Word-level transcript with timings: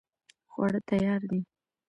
خواړه 0.51 0.79
تیار 0.89 1.21
دي 1.29 1.39